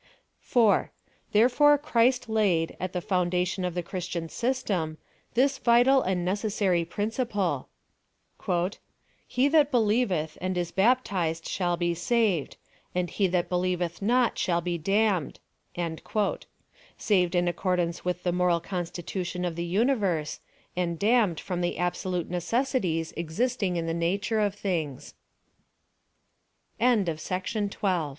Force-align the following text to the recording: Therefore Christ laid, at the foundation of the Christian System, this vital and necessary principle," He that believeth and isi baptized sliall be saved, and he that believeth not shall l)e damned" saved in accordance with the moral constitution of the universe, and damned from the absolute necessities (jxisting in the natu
Therefore 1.31 1.77
Christ 1.77 2.27
laid, 2.27 2.75
at 2.79 2.91
the 2.91 3.01
foundation 3.05 3.63
of 3.63 3.75
the 3.75 3.83
Christian 3.83 4.29
System, 4.29 4.97
this 5.35 5.59
vital 5.59 6.01
and 6.01 6.25
necessary 6.25 6.83
principle," 6.83 7.69
He 9.27 9.47
that 9.49 9.69
believeth 9.69 10.39
and 10.41 10.57
isi 10.57 10.73
baptized 10.75 11.45
sliall 11.45 11.77
be 11.77 11.93
saved, 11.93 12.57
and 12.95 13.11
he 13.11 13.27
that 13.27 13.47
believeth 13.47 14.01
not 14.01 14.39
shall 14.39 14.63
l)e 14.65 14.79
damned" 14.79 15.39
saved 16.97 17.35
in 17.35 17.47
accordance 17.47 18.03
with 18.03 18.23
the 18.23 18.31
moral 18.31 18.59
constitution 18.59 19.45
of 19.45 19.55
the 19.55 19.63
universe, 19.63 20.39
and 20.75 20.97
damned 20.97 21.39
from 21.39 21.61
the 21.61 21.77
absolute 21.77 22.27
necessities 22.27 23.13
(jxisting 23.13 23.75
in 23.75 23.85
the 23.85 23.93
natu 23.93 24.41